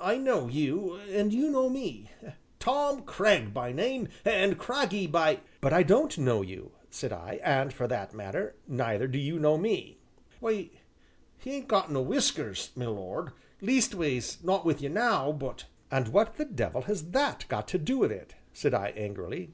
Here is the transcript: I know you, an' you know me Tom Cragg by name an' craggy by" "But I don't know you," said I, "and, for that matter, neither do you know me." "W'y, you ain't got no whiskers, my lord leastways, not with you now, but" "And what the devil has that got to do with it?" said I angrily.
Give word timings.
I 0.00 0.18
know 0.18 0.48
you, 0.48 0.96
an' 0.98 1.30
you 1.30 1.48
know 1.52 1.68
me 1.68 2.10
Tom 2.58 3.02
Cragg 3.02 3.54
by 3.54 3.70
name 3.70 4.08
an' 4.24 4.56
craggy 4.56 5.06
by" 5.06 5.38
"But 5.60 5.72
I 5.72 5.84
don't 5.84 6.18
know 6.18 6.42
you," 6.42 6.72
said 6.90 7.12
I, 7.12 7.38
"and, 7.44 7.72
for 7.72 7.86
that 7.86 8.12
matter, 8.12 8.56
neither 8.66 9.06
do 9.06 9.18
you 9.20 9.38
know 9.38 9.56
me." 9.56 10.00
"W'y, 10.42 10.70
you 11.44 11.52
ain't 11.52 11.68
got 11.68 11.92
no 11.92 12.02
whiskers, 12.02 12.70
my 12.74 12.86
lord 12.86 13.30
leastways, 13.60 14.42
not 14.42 14.64
with 14.66 14.82
you 14.82 14.88
now, 14.88 15.30
but" 15.30 15.66
"And 15.92 16.08
what 16.08 16.38
the 16.38 16.44
devil 16.44 16.82
has 16.82 17.12
that 17.12 17.44
got 17.46 17.68
to 17.68 17.78
do 17.78 17.98
with 17.98 18.10
it?" 18.10 18.34
said 18.52 18.74
I 18.74 18.88
angrily. 18.96 19.52